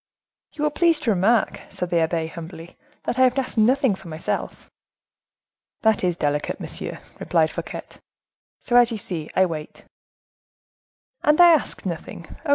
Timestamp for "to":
1.01-1.11